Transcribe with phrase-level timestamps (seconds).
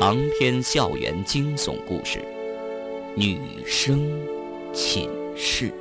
[0.00, 2.24] 长篇校园惊悚故事，
[3.16, 4.08] 女生
[4.72, 5.74] 寝室。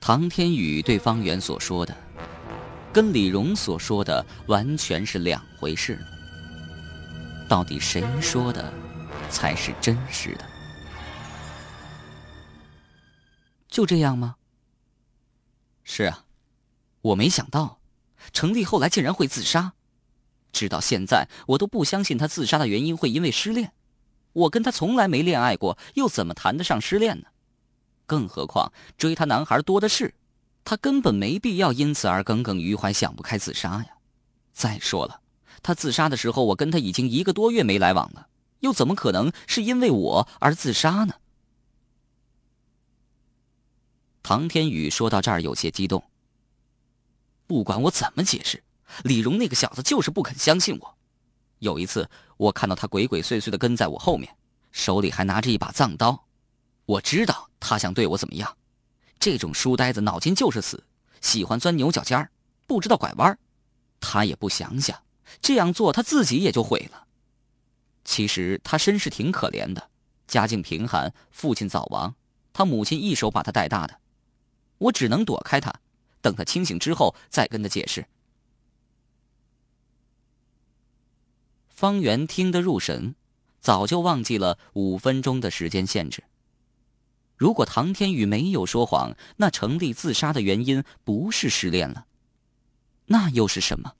[0.00, 1.96] 唐天宇对方圆所说的，
[2.92, 5.96] 跟李荣所说的完全是两回事。
[7.48, 8.68] 到底谁说的
[9.28, 10.44] 才是真实的？
[13.68, 14.34] 就这样吗？
[15.84, 16.24] 是啊。
[17.02, 17.80] 我没想到，
[18.32, 19.72] 程丽后来竟然会自杀。
[20.52, 23.72] 直到现在，我都不相信她自杀的原因会因为失恋。
[24.32, 27.26] 我跟她从来没恋爱过，又怎么谈得上失恋呢？
[28.06, 30.14] 更何况追她男孩多的是，
[30.64, 33.86] 她根本没必要因此而耿耿于怀、想不开自杀呀。
[34.52, 35.20] 再说了，
[35.62, 38.26] 她自杀的时候，我跟她已经一个多月没来往了，
[38.58, 41.14] 又怎么可能是因为我而自杀呢？
[44.22, 46.02] 唐天宇说到这儿，有些激动。
[47.50, 48.62] 不管我怎么解释，
[49.02, 50.96] 李荣那个小子就是不肯相信我。
[51.58, 54.32] 有一次，我看到他鬼鬼祟祟的跟在我后面，
[54.70, 56.28] 手里还拿着一把藏刀。
[56.86, 58.56] 我知道他想对我怎么样。
[59.18, 60.84] 这种书呆子脑筋就是死，
[61.20, 62.30] 喜欢钻牛角尖儿，
[62.68, 63.36] 不知道拐弯
[63.98, 64.96] 他也不想想，
[65.42, 67.08] 这样做他自己也就毁了。
[68.04, 69.90] 其实他身世挺可怜的，
[70.28, 72.14] 家境贫寒，父亲早亡，
[72.52, 73.98] 他母亲一手把他带大的。
[74.78, 75.74] 我只能躲开他。
[76.20, 78.06] 等他清醒之后，再跟他解释。
[81.68, 83.14] 方圆听得入神，
[83.60, 86.24] 早就忘记了五分钟的时间限制。
[87.36, 92.06] 如果唐天宇没有说谎，那程丽自杀的原因不是失恋了，
[93.06, 93.94] 那又是什么？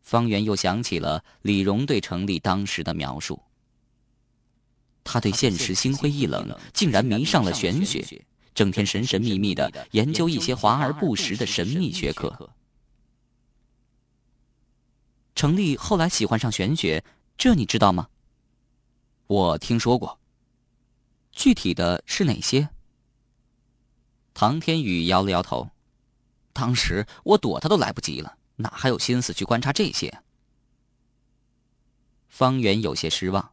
[0.00, 3.42] 方圆又想起了李荣对程丽当时的描述：
[5.04, 8.24] 他对现实心灰意冷，竟然迷上了玄学。
[8.54, 12.50] 整天神神秘秘的研究一些华而不实的神秘学科。
[15.34, 17.02] 程丽后来喜欢上玄学，
[17.38, 18.08] 这你知道吗？
[19.26, 20.18] 我听说过。
[21.32, 22.68] 具体的是哪些？
[24.34, 25.70] 唐天宇摇了摇头。
[26.52, 30.22] 当时我躲他都来不及了，哪还有心思去观察这些？
[32.28, 33.52] 方圆有些失望。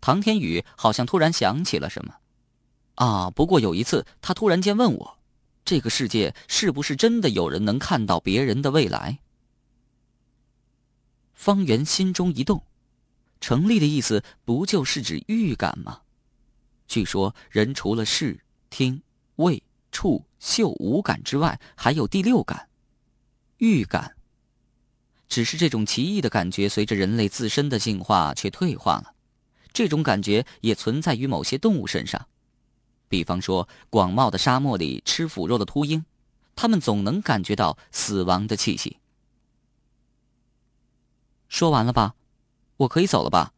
[0.00, 2.14] 唐天宇好像突然想起了什么。
[2.96, 3.30] 啊！
[3.30, 5.18] 不过有一次，他突然间问我
[5.64, 9.20] ：“这个世界是不是真的有人能看到别人的未来？”
[11.32, 12.64] 方圆心中一动，
[13.40, 16.00] 成立的意思不就是指预感吗？
[16.88, 18.40] 据说人除了视、
[18.70, 19.02] 听、
[19.36, 19.62] 味、
[19.92, 22.68] 触、嗅五感之外，还有第六感——
[23.58, 24.16] 预感。
[25.28, 29.12] 只是这种奇异的感觉，随着人类自身的进化却退化了。
[29.72, 32.26] 这种感觉也存在于某些动物身上。
[33.08, 36.04] 比方说，广袤的沙漠里吃腐肉的秃鹰，
[36.54, 38.98] 他们总能感觉到死亡的气息。
[41.48, 42.14] 说完了吧，
[42.76, 43.52] 我可以走了吧。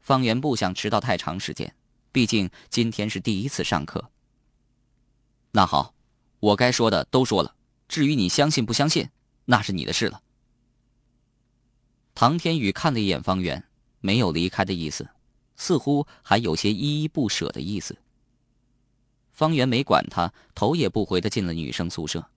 [0.00, 1.74] 方圆不想迟到太长时间，
[2.10, 4.10] 毕竟今天是第一次上课。
[5.52, 5.94] 那好，
[6.40, 7.54] 我该说的都说了，
[7.86, 9.08] 至于你相信不相信，
[9.44, 10.20] 那是你的事了。
[12.14, 13.64] 唐天宇看了一眼方圆，
[14.00, 15.08] 没有离开的意思。
[15.60, 17.98] 似乎还有些依依不舍的意思。
[19.30, 22.30] 方圆没管他，头也不回的进了女生宿舍。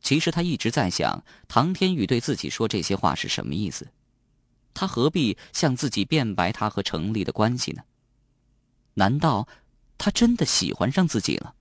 [0.00, 3.88] 其实他一直在想，唐天宇对自己说这些话是什么意思？
[4.72, 7.82] 他何必向自己辩白他和程丽的关系呢？
[8.94, 9.46] 难道
[9.98, 11.54] 他真的喜欢上自己了？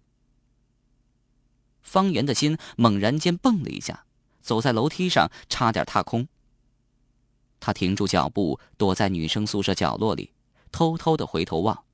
[1.82, 4.06] 方圆的心猛然间蹦了一下，
[4.42, 6.30] 走在楼梯上差点踏空。
[7.60, 10.32] 他停住脚步，躲在女生宿舍角落里。
[10.76, 11.86] 偷偷的回头望，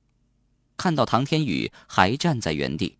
[0.75, 2.97] 看到唐天宇还站在原地，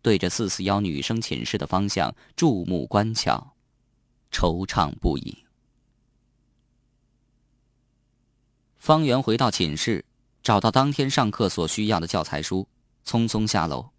[0.00, 3.54] 对着四四幺女生寝室的方向注目观瞧，
[4.32, 5.44] 惆怅不已。
[8.78, 10.02] 方圆回到寝室，
[10.42, 12.66] 找到当天上课所需要的教材书，
[13.04, 13.90] 匆匆下楼，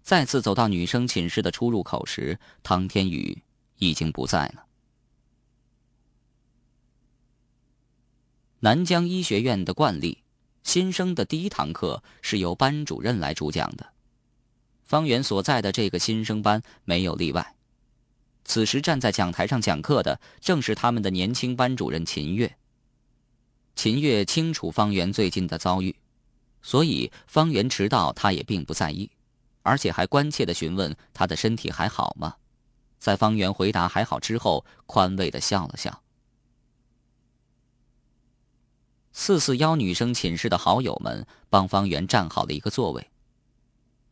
[0.00, 3.42] 再次走到女生寝室的出入口时，唐天宇
[3.78, 4.64] 已经不在了。
[8.60, 10.21] 南疆医学院的惯例。
[10.62, 13.92] 新生的第一堂课是由班主任来主讲的，
[14.84, 17.56] 方圆所在的这个新生班没有例外。
[18.44, 22.56] 此时站在讲台上讲课的正是他们的年轻班主任秦月。
[23.74, 25.94] 秦月清楚方圆最近的遭遇，
[26.62, 29.10] 所以方圆迟到他也并不在意，
[29.62, 32.36] 而且还关切的询问他的身体还好吗？
[32.98, 36.02] 在方圆回答还好之后，宽慰的笑了笑。
[39.12, 43.08] 四四幺女生寝室的好友们帮方圆占好了一个座位。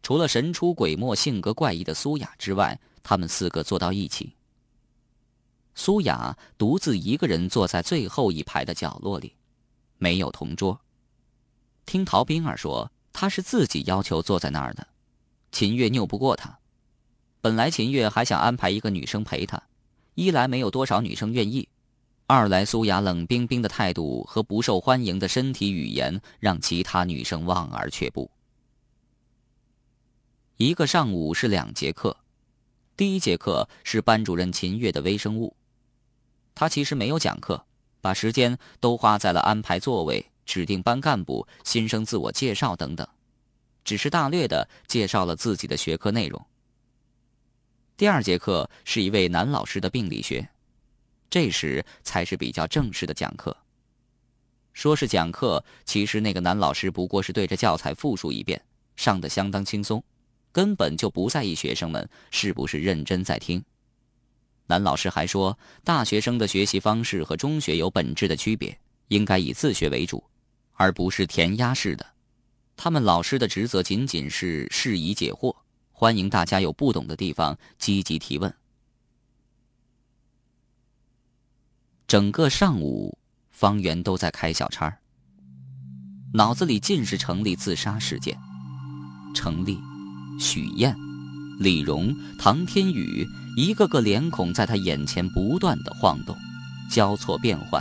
[0.03, 4.35] 除了神出鬼没、性格怪异的苏雅之外，他们四个坐到一起。
[5.75, 9.35] 苏雅独自一个人坐在最后一排的角落里，
[9.99, 10.81] 没有同桌。
[11.87, 14.87] 听陶冰儿说，她是自己要求坐在那儿的。
[15.51, 16.59] 秦月拗不过她。
[17.41, 19.63] 本来秦月还想安排一个女生陪她，
[20.15, 21.69] 一来没有多少女生愿意，
[22.33, 28.31] 二来苏雅冷冰冰的态度和不受欢迎的身体语言让其他女生望而却步。
[30.57, 32.17] 一个上午是两节课，
[32.97, 35.57] 第一节课是班主任秦月的微生物。
[36.55, 37.67] 他其实没有讲课，
[38.01, 43.05] 把时间都花在了安排座位、指定班干部、新生自我介绍等等，
[43.83, 46.41] 只是大略的介绍了自己的学科内容。
[47.97, 50.49] 第二节课是一位男老师的病理学，
[51.31, 53.57] 这时才是比较正式的讲课。
[54.73, 58.61] 说是讲课，其实那个男老师不过是对着教材复述一遍，
[58.97, 60.03] 上的相当轻松。
[60.53, 63.63] 根本就不在意学生们是不是认真在听。
[64.67, 68.77] 男老师还说，大学生的学习方式和中学有本质的区别，
[69.09, 70.25] 应该以自学为主，
[70.73, 72.05] 而不是填鸭式的。
[72.77, 75.55] 他们老师的职责仅仅是释疑解惑，
[75.93, 78.53] 欢迎大家有不懂的地方积极提问。
[82.11, 83.17] 整个上午，
[83.53, 84.93] 方圆都在开小差
[86.33, 88.37] 脑子里尽是程立自杀事件，
[89.33, 89.79] 程立。
[90.41, 90.93] 许燕、
[91.61, 93.25] 李荣、唐天宇，
[93.57, 96.37] 一个个脸孔在他眼前不断的晃动，
[96.91, 97.81] 交错变换。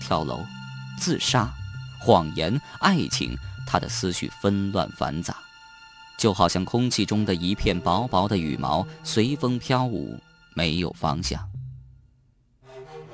[0.00, 0.42] 跳楼、
[0.96, 1.52] 自杀、
[2.00, 3.36] 谎言、爱情，
[3.66, 5.36] 他的思绪纷乱繁杂，
[6.16, 10.18] 就好像空气中的一片薄薄的羽毛，随风飘舞，
[10.54, 11.46] 没有方向。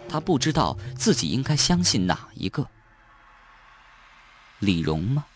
[0.09, 2.69] 他不知道自己应该相信哪一个：
[4.59, 5.27] 李荣吗？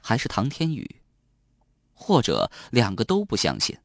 [0.00, 0.96] 还是唐天宇？
[1.94, 3.78] 或者两个都不相信，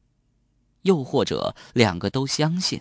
[0.82, 2.80] 又或者两个都相信。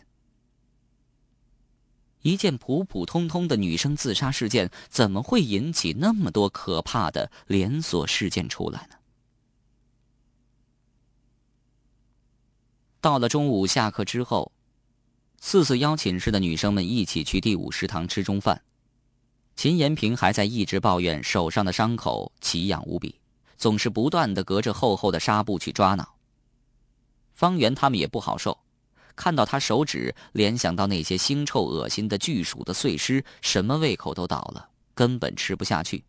[2.24, 8.96] 一件普普通通的女生自杀事件，怎么会引起那么多可怕的连锁事件出来呢？
[13.00, 14.52] 到了中午下课之后，
[15.40, 18.62] 四四幺寝室的女生们一起去第五食堂吃中饭。
[19.56, 23.20] 秦延平还在一直抱怨手上的伤口奇痒无比。
[23.58, 26.08] 总是不断的隔着厚厚的纱布去抓挠。
[27.34, 28.56] 方圆他们也不好受，
[29.16, 36.04] 看到他手指，联想到那些腥臭恶心的巨鼠的碎尸，什么胃口都倒了，根本吃不下去。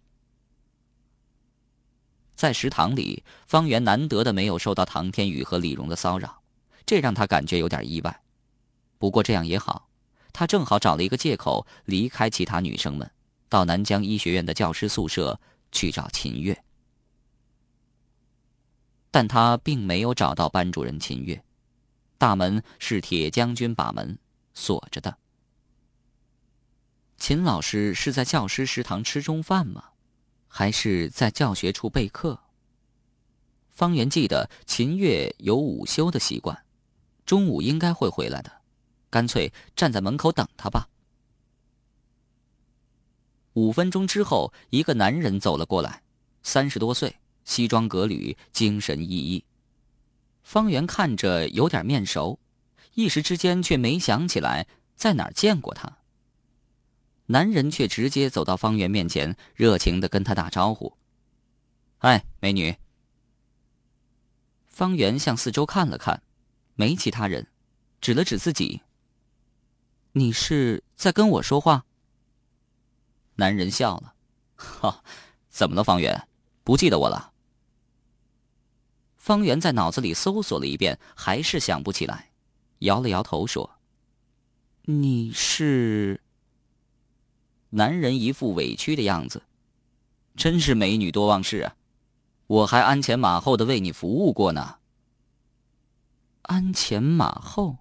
[2.36, 6.42] 在食堂里，方圆难得的没有受到唐天宇和李荣的骚扰，
[6.84, 8.20] 这让他感觉有点意外。
[8.98, 9.88] 不过这样也好，
[10.32, 13.10] 他正好找了一个借口离开其他女生们，
[13.48, 15.40] 到南疆医学院的教师宿舍
[15.72, 16.62] 去找秦月。
[19.10, 21.42] 但他并没有找到班主任秦月，
[22.18, 24.18] 大门是铁将军把门
[24.52, 25.16] 锁着的。
[27.16, 29.90] 秦老师是在教师食堂吃中饭吗？
[30.46, 32.40] 还是在教学处备课？
[33.70, 36.64] 方圆记得秦月有午休的习惯，
[37.24, 38.57] 中午应该会回来的，
[39.10, 40.88] 干脆站在门口等他吧。
[43.54, 46.02] 五分钟之后，一个男人走了过来，
[46.42, 47.16] 三十多岁。
[47.44, 49.42] 西装革履，精神奕奕。
[50.42, 52.38] 方圆看着有点面熟，
[52.92, 55.96] 一时之间却没想起来在哪儿见过他。
[57.24, 60.94] 男人却直接走到方圆面前，热情的跟他打招呼
[61.96, 62.76] ：“嗨，美女。”
[64.68, 66.22] 方圆向四周看了看，
[66.74, 67.46] 没其他人，
[68.02, 68.82] 指了指自己
[70.18, 71.84] ：“你是在跟我说话？”
[73.36, 74.14] 男人笑了
[74.56, 75.02] ：“哈，
[75.48, 76.28] 怎么了，方圆？
[76.64, 77.32] 不记得我了？”
[79.16, 82.30] 方圆在脑子里搜索了一遍，还是想不起来，
[82.80, 83.78] 摇了摇头说
[84.82, 86.20] ：“你是。”
[87.70, 89.42] 男人一副委屈的样子，
[90.34, 91.76] 真是美女多忘事啊！
[92.46, 94.78] 我还鞍前马后的为你服务过呢。
[96.42, 97.76] 鞍前马后，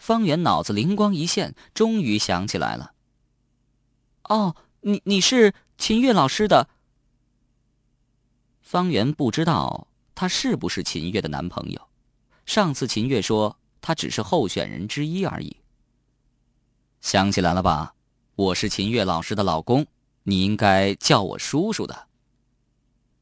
[0.00, 2.94] 方圆脑子灵光一现，终于想起来了。
[4.24, 6.70] 哦，你你是秦月老师的。
[8.62, 9.86] 方圆不知道。
[10.14, 11.88] 他是不是秦月的男朋友？
[12.44, 15.56] 上次秦月说他只是候选人之一而已。
[17.00, 17.94] 想起来了吧？
[18.36, 19.86] 我是秦月老师的老公，
[20.24, 22.08] 你应该叫我叔叔的。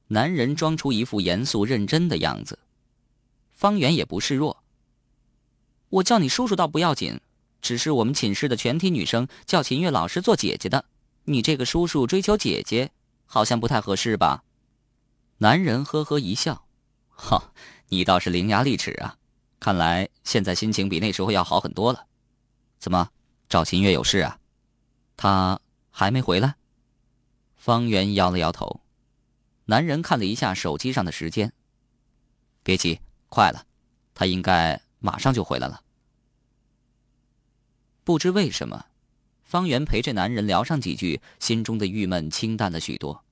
[0.08, 2.58] 男人装出一副严肃认真的样子。
[3.52, 4.64] 方圆也不示弱。
[5.90, 7.20] 我叫你叔叔倒不要紧，
[7.60, 10.84] 只是我们寝室的全体女生叫秦月老师做姐姐的，
[11.24, 12.90] 你这个叔叔追求姐姐，
[13.26, 14.44] 好像不太合适吧？
[15.38, 16.66] 男人呵呵一笑。
[17.10, 17.52] 哈，
[17.88, 19.16] 你倒是伶牙俐齿啊！
[19.58, 22.06] 看来现在心情比那时候要好很多了。
[22.78, 23.10] 怎么，
[23.48, 24.38] 赵秦月有事啊？
[25.16, 26.54] 他还没回来？
[27.56, 28.80] 方圆摇了摇头。
[29.64, 31.52] 男人看了一下手机上的时间，
[32.62, 33.64] 别急，快了，
[34.14, 35.82] 他应该马上就回来了。
[38.04, 38.86] 不知为什么，
[39.42, 43.24] 方圆陪这男人聊上几句，心中的郁闷清淡了许多。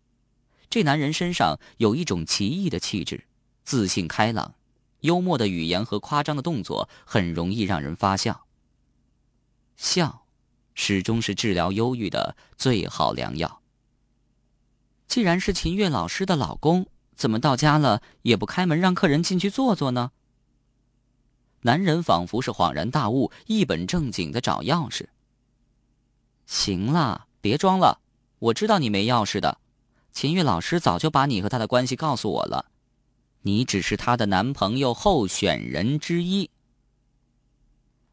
[0.68, 3.24] 这男人身上有一种奇异的气质，
[3.64, 4.54] 自信开朗，
[5.00, 8.46] 幽默的语言和夸张的动作很容易让人发笑。
[9.76, 10.26] 笑，
[10.74, 13.62] 始终是治疗忧郁的最好良药。
[15.06, 20.10] 既然是秦月老师的老公，怎么到家了也不开门让客人进去坐坐呢？
[21.66, 25.04] 男人仿佛是恍然大悟，一本正经的找钥匙。
[26.46, 27.98] 行了，别装了，
[28.38, 29.58] 我知道你没钥匙的。
[30.12, 32.66] 秦月老师早就把你和他的关系告诉我了，
[33.42, 36.48] 你只是他的男朋友候选人之一。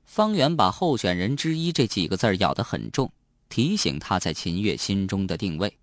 [0.03, 3.12] 方圆把“候选人之一”这几个字咬得很重，
[3.50, 5.77] 提醒他在秦月心中的定位。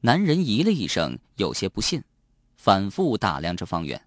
[0.00, 2.02] 男人咦了一声，有些不信，
[2.56, 4.02] 反复打量着方圆。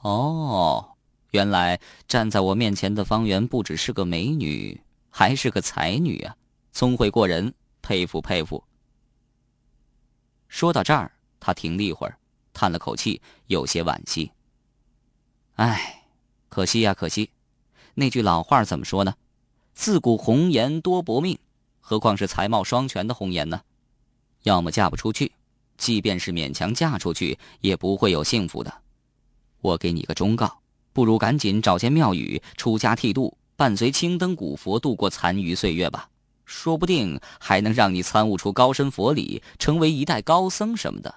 [0.00, 0.88] 哦。
[1.32, 4.78] 原来站在我面前的方圆不只是个美女，
[5.10, 6.36] 还是个才女啊！
[6.72, 8.62] 聪慧过人，佩服佩服。
[10.48, 11.10] 说到这儿，
[11.40, 12.18] 他停了一会儿，
[12.52, 14.30] 叹了口气，有些惋惜。
[15.54, 16.04] 唉，
[16.50, 17.30] 可惜呀，可惜。
[17.94, 19.14] 那句老话怎么说呢？
[19.72, 21.38] 自古红颜多薄命，
[21.80, 23.62] 何况是才貌双全的红颜呢？
[24.42, 25.32] 要么嫁不出去，
[25.78, 28.82] 即便是勉强嫁出去，也不会有幸福的。
[29.62, 30.61] 我给你个忠告。
[30.92, 36.10] 不如赶紧找间庙宇出家剃度，伴随青灯古佛度过残余岁月吧，
[36.44, 41.14] 说不定还能让你参悟出高深佛理，成为一代高僧什么的。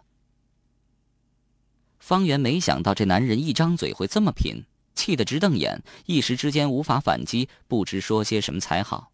[2.00, 4.63] 方圆没想到这男人一张嘴会这么贫，
[4.94, 9.12] 气得直瞪眼，一时之间无法反击，不知说些什么才好。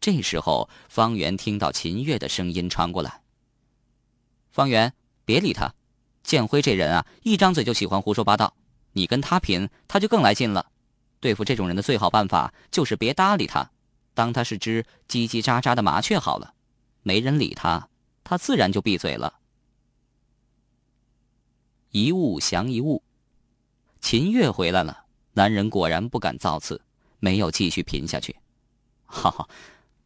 [0.00, 3.20] 这时候，方圆听到秦月的声音传过来
[4.50, 4.92] ：“方圆，
[5.24, 5.72] 别理他，
[6.24, 8.52] 建辉这人啊，一张嘴就喜欢胡说八道。”
[8.92, 10.66] 你跟他贫，他就更来劲了。
[11.20, 13.70] 对付这种人的最好办法就是别搭理他，
[14.12, 16.54] 当他是只叽叽喳喳的麻雀好了。
[17.02, 17.88] 没人理他，
[18.24, 19.40] 他自然就闭嘴了。
[21.90, 23.02] 一物降一物，
[24.00, 25.04] 秦月回来了。
[25.34, 26.80] 男人果然不敢造次，
[27.18, 28.36] 没有继续贫下去。
[29.06, 29.48] 哈哈，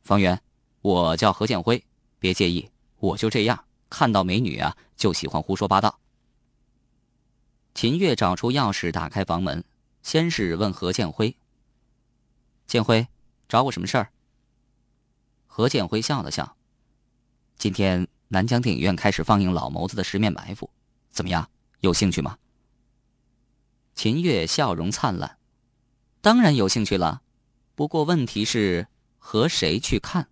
[0.03, 0.41] 方圆，
[0.83, 1.83] 我叫何建辉，
[2.19, 5.99] 别介意，我就这样，看到美女啊就喜欢胡说八道。
[7.77, 9.63] 秦月找出钥匙，打开房门，
[10.03, 11.37] 先是问何建辉
[12.67, 13.07] ：“建辉，
[13.51, 14.11] 找我什么事儿？”
[15.47, 16.57] 何建辉笑了笑
[17.59, 20.65] ：“今天南江电影院开始放映老谋子的《十面埋伏》，
[21.11, 21.51] 怎么样？
[21.81, 22.39] 有兴趣吗？”
[23.95, 25.37] 秦月笑容灿烂
[26.23, 27.21] ：“当然有兴趣了，
[27.75, 30.27] 不过问题是和谁去看？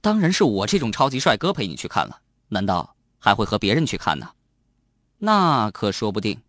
[0.00, 4.30] 当然是我这种超级帅哥陪你去看了，难道还会和别人去看呢？”
[5.24, 6.42] 那可说不定，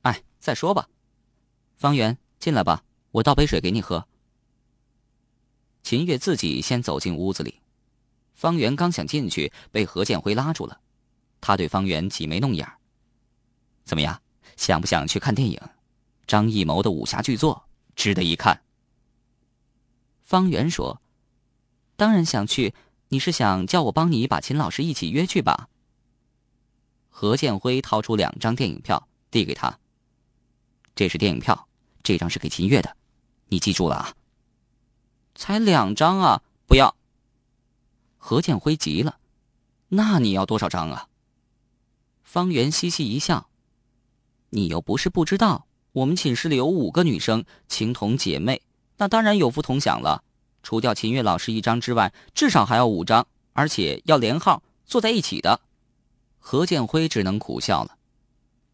[0.00, 0.88] 哎，再说吧。
[1.76, 4.08] 方圆，进来吧，我倒杯水给你喝。
[5.82, 7.60] 秦月自己先走进屋子里，
[8.34, 10.80] 方圆刚想进去，被何建辉拉住了。
[11.42, 12.66] 他对方圆挤眉弄眼
[13.84, 14.22] 怎么样，
[14.56, 15.60] 想不想去看电影？
[16.26, 18.62] 张艺谋的武侠巨作，值得一看。
[20.22, 21.02] 方圆说
[21.94, 22.72] ：“当然想去，
[23.08, 25.68] 你是想叫我帮你把秦老师一起约去吧？”
[27.20, 29.76] 何建辉掏出两张电影票，递给他。
[30.94, 31.66] 这是电影票，
[32.04, 32.96] 这张是给秦月的，
[33.48, 34.14] 你记住了啊。
[35.34, 36.94] 才两张啊，不要。
[38.18, 39.18] 何建辉急了，
[39.88, 41.08] 那你要多少张啊？
[42.22, 43.48] 方圆嘻嘻一笑，
[44.50, 48.62] 你又不是不知道，我们寝室里有五个女生，情同姐妹，
[48.98, 50.22] 那当然有福同享了。
[50.62, 55.60] 除掉秦月老师一张之外，至少还要五张，而且要连号坐在一起的。
[56.50, 57.98] 何建辉只能苦笑了。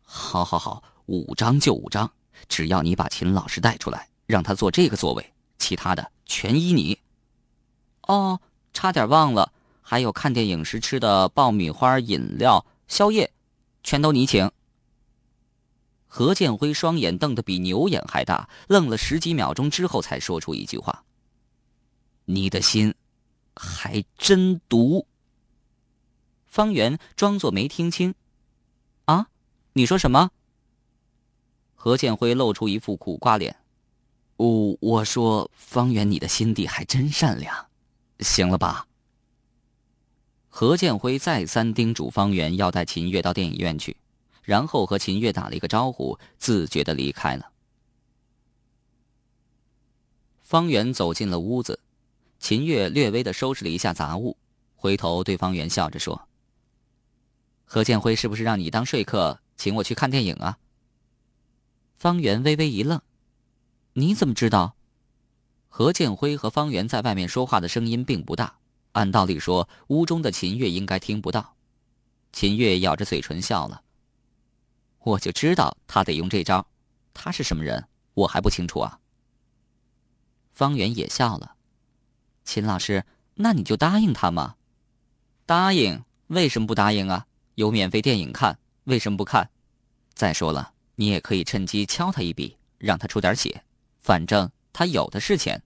[0.04, 2.08] 好，好，好，五张就五张，
[2.48, 6.96] 只要你把秦老师带出来，让他坐这个座位，其他的全依你。
[8.02, 8.40] 哦，
[8.72, 9.52] 差点忘了，
[9.82, 13.32] 还有看电影时吃的爆米花、饮料、宵夜，
[13.82, 14.48] 全都你请。
[16.06, 21.02] 何建辉双眼瞪得比牛眼还大，愣了十几秒钟之后，才说出一句话
[22.26, 22.94] ：“你的心，
[23.56, 25.04] 还真毒。”
[26.54, 28.14] 方圆装作没听清，
[29.06, 29.26] 啊，
[29.72, 30.30] 你说什么？
[31.74, 33.56] 何建辉露出一副苦瓜脸。
[34.36, 37.66] 我我说，方圆，你的心地还真善良，
[38.20, 38.86] 行了吧？
[40.48, 43.96] 何建辉再三叮嘱方圆要带秦月到电影院去，
[44.44, 47.50] 然后和秦月打了一个招呼，自觉的离开了。
[50.44, 51.80] 方圆走进了屋子，
[52.38, 54.36] 秦月略微的收拾了一下杂物，
[54.76, 56.14] 回头对方圆笑着说
[57.64, 60.58] ：“何建辉是不是让你当说客，请我去看电影啊？”
[61.96, 63.00] 方圆微微一愣
[63.94, 64.76] ：“你怎么知道？”
[65.68, 68.58] 何建辉和方圆在外面说话的声音并不大。
[68.92, 71.56] 按道理说，屋中的秦月应该听不到。
[72.32, 73.82] 秦月咬着嘴唇笑了。
[75.00, 76.64] 我就知道他得用这招。
[77.12, 79.00] 他是什么人，我还不清楚啊。
[80.52, 81.56] 方圆也笑了。
[82.44, 83.04] 秦老师，
[83.34, 84.54] 那你就答应他嘛。
[85.44, 86.04] 答应？
[86.28, 87.26] 为什么不答应啊？
[87.54, 89.48] 有免费电影看，为什么不看？
[90.14, 93.64] 再说了，你也可以趁机敲他一笔，让他出点血。
[94.00, 95.62] 反正他有的是钱。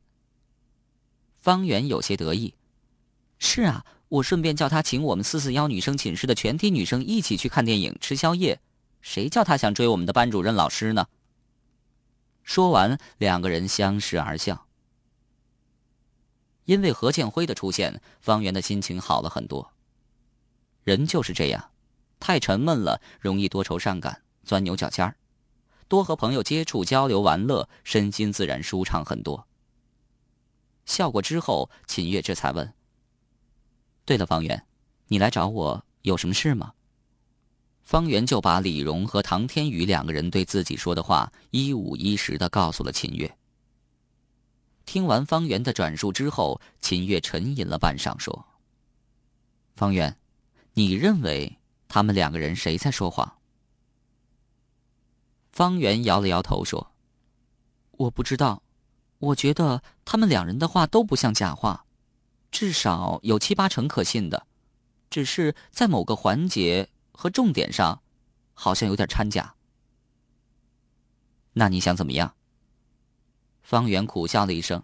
[1.40, 2.54] 方圆有些得意。
[3.38, 8.61] 是啊，我顺便叫他请我们四四幺女生寝室的全体女生一起去看电影、吃宵夜。
[9.00, 11.07] 谁叫他想追我们的班主任老师呢？
[12.42, 14.66] 说完，两个人相视而笑。
[16.64, 19.73] 因为何建辉的出现，方圆的心情好了很多。
[20.85, 21.71] 人就是这样，
[22.20, 25.16] 太沉闷了，容易多愁善感、钻牛角尖儿。
[25.88, 29.46] 多和朋友接触、交流、玩乐，身心自然舒畅很多。
[30.84, 32.72] 笑过之后，秦月这才问。
[34.04, 34.66] 对了，方圆，
[35.08, 36.72] 你来找我有什么事吗？
[37.82, 43.34] 方圆就把李荣和唐天宇两个人对自己说的话一五一十的告诉了秦月。
[44.84, 48.46] 听完方圆的转述之后，秦月沉吟了半晌，说
[49.76, 50.18] ：“方圆，
[50.72, 51.57] 你认为
[51.88, 53.38] 他们两个人谁在说谎？”
[55.50, 56.92] 方圆摇了摇头说
[57.92, 58.62] ：“我不知道，
[59.18, 61.85] 我觉得他们两人的话都不像假话。”
[62.50, 64.47] 至少有七八成可信的，
[65.11, 68.00] 只是在某个环节和重点上，
[68.54, 69.54] 好像有点掺假。
[71.52, 72.34] 那你想怎么样？
[73.62, 74.82] 方圆苦笑了一声：“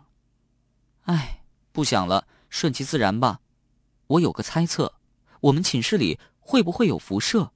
[1.05, 3.41] 哎，不想了，顺其自然吧。
[4.09, 4.93] 我有个猜测，
[5.41, 7.51] 我们寝室里会不会有辐射？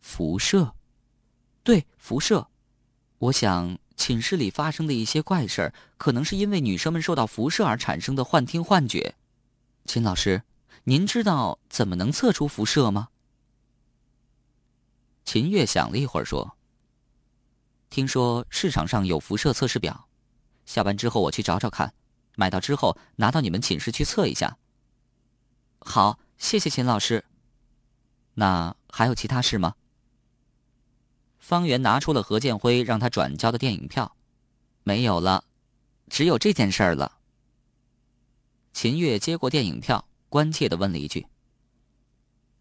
[0.00, 0.74] 辐射，
[1.64, 2.48] 对，辐射。
[3.18, 9.16] 我想。”寝室里发生的一些怪事儿，可能是因为女生们受到辐射而产生的幻听幻觉。
[9.86, 10.44] 秦老师，
[10.84, 13.08] 您知道怎么能测出辐射吗？
[15.24, 16.56] 秦月想了一会儿说
[17.90, 20.08] ：“听说市场上有辐射测试表，
[20.64, 21.92] 下班之后我去找找看，
[22.36, 24.56] 买到之后拿到你们寝室去测一下。”
[25.82, 27.24] 好，谢谢秦老师。
[28.34, 29.74] 那还有其他事吗？
[31.38, 34.14] 方圆拿出了何建辉让他转交的电影票，
[34.84, 35.44] 没有了，
[36.08, 37.18] 只有这件事儿了。
[38.72, 41.26] 秦月接过电影票，关切的问了一句：“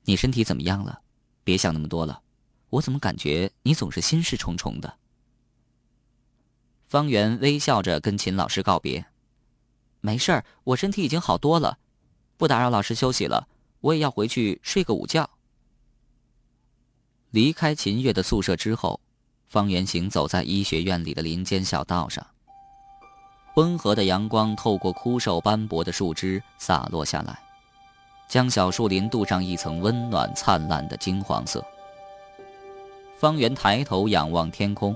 [0.05, 1.01] 你身体怎么样了？
[1.43, 2.23] 别想那么多了，
[2.69, 4.97] 我怎么感觉你总是心事重重的？”
[6.87, 9.05] 方圆微笑着跟秦老师告别
[10.01, 11.77] ：“没事儿，我身体已经好多了，
[12.37, 13.47] 不打扰老师休息了，
[13.81, 15.29] 我也要回去睡个午觉。”
[17.31, 18.99] 离开秦月的宿舍之后，
[19.47, 22.25] 方圆行走在医学院里的林间小道上。
[23.55, 27.37] 温和的阳光透过枯瘦斑驳的树枝洒落下来，
[28.27, 31.65] 将小树林镀上一层温暖灿烂的金黄色。
[33.19, 34.95] 方圆抬头仰望天空，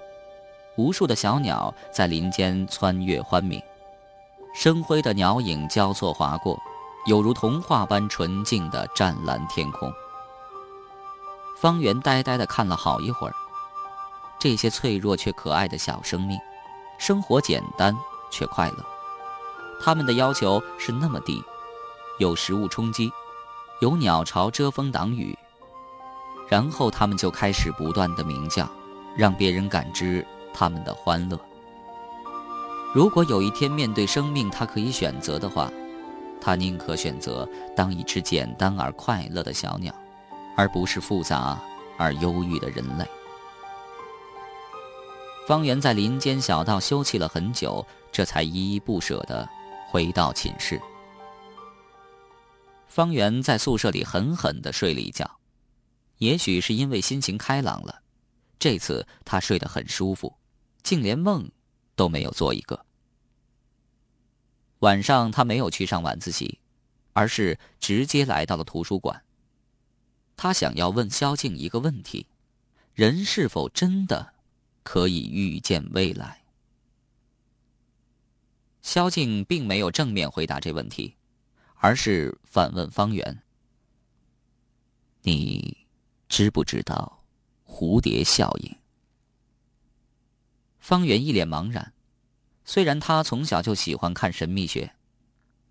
[0.77, 3.59] 无数的小鸟在林间穿越欢鸣，
[4.53, 6.61] 深灰的鸟影交错划过，
[7.05, 9.91] 有如童话般纯净的湛蓝天空。
[11.57, 13.33] 方圆呆呆的看了好一会儿，
[14.39, 16.39] 这些脆弱却可爱的小生命，
[16.97, 17.95] 生活简单
[18.31, 18.85] 却快乐。
[19.83, 21.43] 他们的要求是那么低：
[22.19, 23.11] 有食物充饥，
[23.79, 25.37] 有鸟巢遮风挡雨。
[26.47, 28.69] 然后他们就开始不断的鸣叫，
[29.15, 31.39] 让别人感知他们的欢乐。
[32.93, 35.71] 如果有一天面对生命，他可以选择的话，
[36.41, 39.95] 他宁可选择当一只简单而快乐的小鸟。
[40.57, 41.59] 而不是复杂
[41.97, 43.07] 而忧郁的人类。
[45.47, 49.47] 方圆在林间小道休憩了很久，这才依依不舍地
[49.89, 50.79] 回到寝室。
[52.87, 55.39] 方圆在宿舍里狠狠地睡了一觉，
[56.17, 58.01] 也许是因为心情开朗了，
[58.59, 60.35] 这次他睡得很舒服，
[60.83, 61.49] 竟连梦
[61.95, 62.85] 都没有做一个。
[64.81, 66.59] 晚上他没有去上晚自习，
[67.13, 69.23] 而是直接来到了图书馆。
[70.35, 72.25] 他想要问萧静一个问题：
[72.93, 74.33] 人是否真的
[74.83, 76.41] 可以预见未来？
[78.81, 81.15] 萧静并没有正面回答这问题，
[81.75, 83.43] 而是反问方圆
[85.21, 85.77] ：“你
[86.27, 87.23] 知不知道
[87.67, 88.75] 蝴蝶效应？”
[90.79, 91.93] 方圆一脸茫然。
[92.71, 94.95] 虽然他从小就喜欢看神秘学，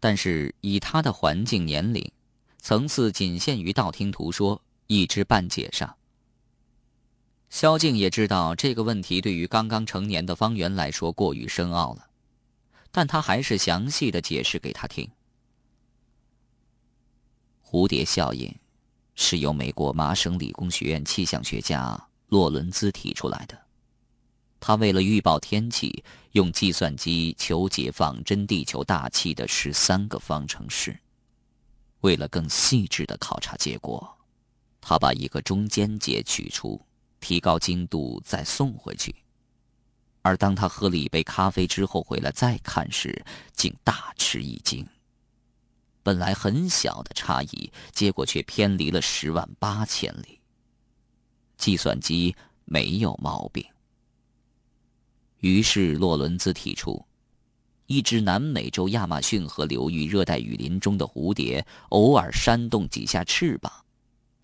[0.01, 2.13] 但是以他的环境、年龄，
[2.61, 5.97] 层次仅限于道听途说，一知半解上。
[7.49, 12.07] 萧静也知道这个问题对于刚刚成年的方圆来说过于深奥了，
[12.91, 15.11] 但他还是详细的解释给他听。
[17.65, 18.55] 蝴蝶效应
[19.15, 23.59] 是由美国麻省理工学院气象学家洛伦兹提出来的。
[24.61, 30.96] 他为了预报天气，用计算机求解仿真地球大气的十三个方程式。
[32.03, 34.16] 为了更细致的考察结果，
[34.81, 36.81] 他把一个中间节取出，
[37.20, 39.14] 提高精度，再送回去。
[40.23, 44.87] 而当他喝了一杯咖啡之后回来再看时，竟大吃一惊。
[46.03, 50.38] 本来很小的差异，结果却偏离了十万八千里。
[51.57, 53.64] 计算机没有毛病。
[55.40, 57.05] 于是洛伦兹提出，
[57.87, 63.72] 一只南美洲亚马逊河流域热带雨林中的蝴蝶偶尔扇动几下翅膀，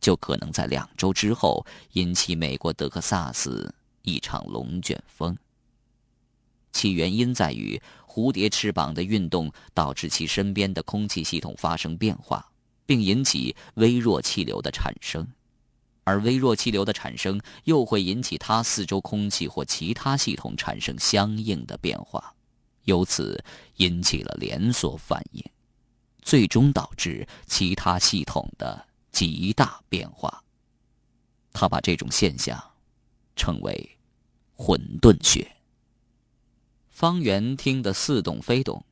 [0.00, 5.36] 就可能在两周之后引起美国德克萨斯一场龙卷风。
[6.72, 7.80] 其原因在于。
[8.16, 12.50] 蝴蝶翅膀的运动导致其身边的空气系统发生变化，
[12.86, 15.28] 并引起微弱气流的产生，
[16.06, 22.32] 而微弱气流的产生又会引起它四周空气或其他系统产生相应的变化，
[22.84, 23.44] 由此
[23.78, 25.44] 引起了连锁反应，
[26.22, 30.44] 最终导致其他系统的极大变化。
[31.52, 32.56] 他把这种现象
[33.34, 33.98] 称为
[34.54, 35.56] “混沌学”。
[36.88, 38.84] 方圆听得似懂非懂。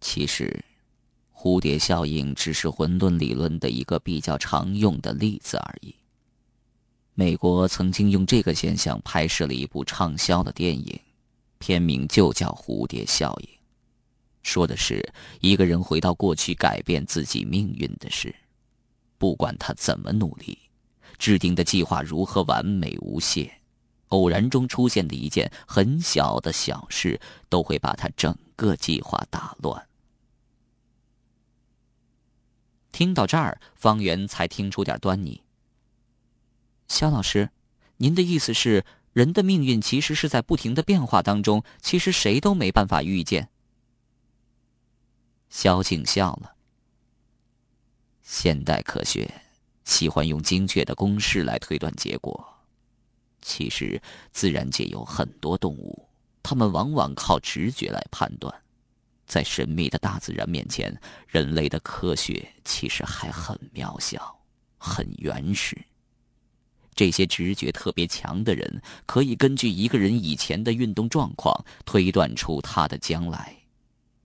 [0.00, 0.64] 其实，
[1.42, 5.92] 蝴蝶效应只是混沌理论的一个比较常用的例子而已。
[7.14, 11.00] 美国曾经用这个现象拍摄了一部畅销的电影，
[11.58, 13.48] 片名就叫《蝴蝶效应》，
[14.44, 15.04] 说的是
[15.40, 18.32] 一个人回到过去改变自己命运的事。
[19.18, 20.56] 不管他怎么努力，
[21.18, 23.52] 制定的计划如何完美无懈。
[24.10, 29.84] 偶然中出现的一件很小的小事，都会把他整个计划打乱。
[32.92, 35.42] 听到这儿，方圆才听出点端倪。
[36.86, 37.50] 肖老师，
[37.96, 43.48] 您的意思是，人的命运其实是在不停的变化当中，其实谁都没办法预见。
[45.48, 46.54] 萧静笑了。
[48.22, 49.42] 现代科学
[49.84, 52.46] 喜欢用精确的公式来推断结果。
[53.40, 54.00] 其实，
[54.32, 56.08] 自然界有很多动物，
[56.42, 58.62] 它们往往靠直觉来判断。
[59.32, 60.94] 在神秘的大自然面前，
[61.26, 64.38] 人类的科学其实还很渺小，
[64.76, 65.74] 很原始。
[66.94, 73.56] 这些直觉特别强的人，可以根据一个人以前的运动状况推断出他的将来。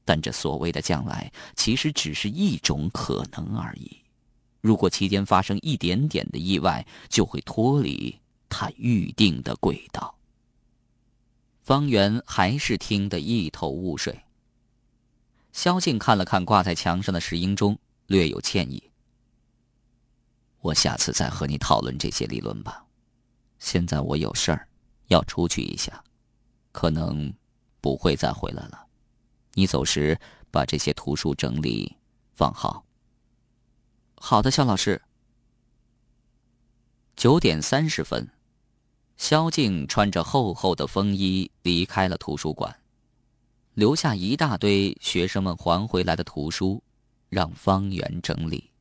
[0.04, 3.90] 但这所谓的将来，其实只是一种可能而已。
[4.60, 8.14] 如果期间发生一点点的意外，就会脱离。
[8.50, 10.14] 他预定的轨道。
[11.62, 14.14] 方圆还是听得一头雾水。
[15.58, 18.92] 萧静看了看挂在墙上的石英钟，略有歉意
[20.62, 22.86] ：“我下次再和你讨论这些理论吧。
[23.58, 24.68] 现在我有事儿，
[25.08, 26.04] 要出去一下，
[26.72, 27.34] 可能
[27.82, 28.86] 不会再回来了。
[29.56, 30.16] 你走时
[30.52, 31.98] 把这些图书整理
[32.36, 32.86] 放好。
[34.14, 35.02] ”“好的，肖老师。”
[37.18, 38.30] 九点三十分。
[39.18, 42.80] 萧静穿着厚厚的风衣离开了图书馆，
[43.78, 46.82] 留下一大堆学生们还回来的图书，
[47.30, 48.72] 让方圆整理。